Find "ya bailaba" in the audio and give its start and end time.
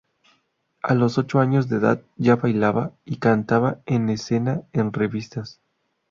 2.17-2.91